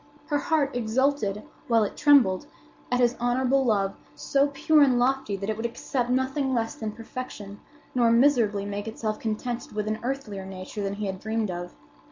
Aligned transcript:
Her 0.25 0.39
heart 0.39 0.75
exulted, 0.75 1.43
while 1.67 1.83
it 1.83 1.95
trembled, 1.95 2.47
at 2.91 2.99
his 2.99 3.15
honorable 3.19 3.63
love—so 3.63 4.47
pure 4.47 4.81
and 4.81 4.97
lofty 4.97 5.37
that 5.37 5.47
it 5.47 5.55
would 5.55 5.65
accept 5.67 6.09
nothing 6.09 6.55
less 6.55 6.73
than 6.73 6.91
perfection 6.93 7.59
nor 7.93 8.09
miserably 8.09 8.65
make 8.65 8.87
itself 8.87 9.19
contented 9.19 9.73
with 9.73 9.87
an 9.87 9.99
earthlier 10.01 10.43
nature 10.47 10.81
than 10.81 10.95
he 10.95 11.05
had 11.05 11.19
dreamed 11.19 11.51
of. 11.51 11.75